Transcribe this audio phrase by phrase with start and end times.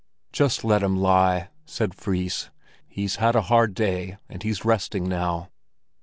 [0.33, 2.49] "Just let him lie!" said Fris.
[2.87, 5.49] "He's had a hard day, and he's resting now."